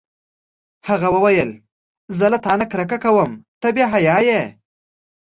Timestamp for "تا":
2.45-2.53